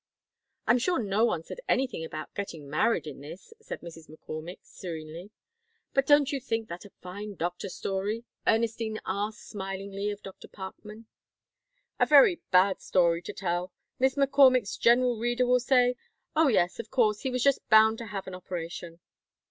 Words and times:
"I'm 0.65 0.79
sure 0.79 0.97
no 0.97 1.25
one 1.25 1.43
said 1.43 1.59
anything 1.69 2.03
about 2.03 2.33
getting 2.33 2.67
married 2.67 3.05
in 3.05 3.21
this," 3.21 3.53
said 3.61 3.81
Mrs. 3.81 4.09
McCormick, 4.09 4.57
serenely. 4.63 5.29
"But 5.93 6.07
don't 6.07 6.31
you 6.31 6.39
think 6.39 6.69
that 6.69 6.85
a 6.85 6.89
fine 7.03 7.35
doctor 7.35 7.69
story?" 7.69 8.25
Ernestine 8.47 8.99
asked 9.05 9.47
smilingly 9.47 10.09
of 10.09 10.23
Dr. 10.23 10.47
Parkman. 10.47 11.05
"A 11.99 12.07
very 12.07 12.41
bad 12.49 12.81
story 12.81 13.21
to 13.21 13.31
tell. 13.33 13.73
Miss 13.99 14.15
McCormick's 14.15 14.75
general 14.75 15.19
reader 15.19 15.45
will 15.45 15.59
say: 15.59 15.97
'Oh 16.35 16.47
yes, 16.47 16.79
of 16.79 16.89
course, 16.89 17.19
he 17.21 17.29
was 17.29 17.43
just 17.43 17.69
bound 17.69 17.99
to 17.99 18.07
have 18.07 18.25
an 18.25 18.33
operation.'" 18.33 19.01